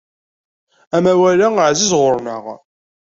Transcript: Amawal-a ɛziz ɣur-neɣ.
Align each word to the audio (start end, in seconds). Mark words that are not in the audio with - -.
Amawal-a 0.95 1.47
ɛziz 1.69 1.91
ɣur-neɣ. 1.99 2.45